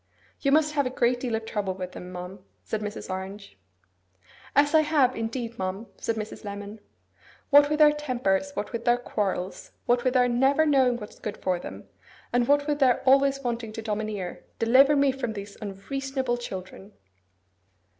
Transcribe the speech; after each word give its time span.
'You 0.39 0.51
must 0.51 0.73
have 0.73 0.87
a 0.87 0.89
great 0.89 1.19
deal 1.19 1.35
of 1.35 1.45
trouble 1.45 1.75
with 1.75 1.91
them, 1.91 2.11
ma'am,' 2.11 2.39
said 2.63 2.81
Mrs. 2.81 3.07
Orange. 3.11 3.55
'Ah, 4.55 4.67
I 4.75 4.79
have, 4.81 5.15
indeed, 5.15 5.59
ma'am!' 5.59 5.85
said 5.97 6.15
Mrs. 6.15 6.43
Lemon. 6.43 6.79
'What 7.51 7.69
with 7.69 7.77
their 7.77 7.91
tempers, 7.91 8.49
what 8.55 8.71
with 8.73 8.85
their 8.85 8.97
quarrels, 8.97 9.73
what 9.85 10.03
with 10.03 10.15
their 10.15 10.27
never 10.27 10.65
knowing 10.65 10.97
what's 10.97 11.19
good 11.19 11.37
for 11.37 11.59
them, 11.59 11.87
and 12.33 12.47
what 12.47 12.65
with 12.65 12.79
their 12.79 13.03
always 13.07 13.41
wanting 13.41 13.71
to 13.73 13.81
domineer, 13.83 14.43
deliver 14.57 14.95
me 14.95 15.11
from 15.11 15.33
these 15.33 15.55
unreasonable 15.61 16.37
children! 16.37 16.93